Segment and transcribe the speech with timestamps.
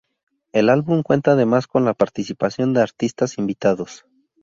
[0.51, 4.03] El álbum cuenta además con la participación de artistas invitados.